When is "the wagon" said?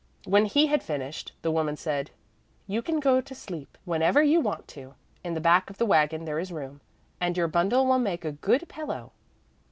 5.77-6.25